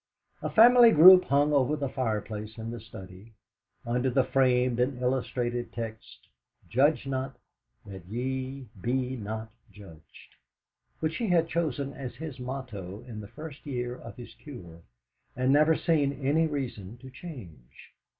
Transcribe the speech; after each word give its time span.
A 0.41 0.49
family 0.49 0.89
group 0.89 1.25
hung 1.25 1.53
over 1.53 1.75
the 1.75 1.87
fireplace 1.87 2.57
in 2.57 2.71
the 2.71 2.79
study, 2.79 3.33
under 3.85 4.09
the 4.09 4.23
framed 4.23 4.79
and 4.79 4.97
illuminated 4.99 5.71
text, 5.73 6.27
"Judge 6.67 7.05
not, 7.05 7.37
that 7.85 8.07
ye 8.07 8.65
be 8.81 9.15
not 9.15 9.51
judged," 9.71 10.37
which 11.01 11.17
he 11.17 11.27
had 11.27 11.47
chosen 11.47 11.93
as 11.93 12.15
his 12.15 12.39
motto 12.39 13.03
in 13.07 13.19
the 13.21 13.27
first 13.27 13.63
year 13.63 13.95
of 13.95 14.17
his 14.17 14.33
cure, 14.33 14.81
and 15.35 15.53
never 15.53 15.75
seen 15.75 16.13
any 16.13 16.47
reason 16.47 16.97
to 16.97 17.11
change. 17.11 17.91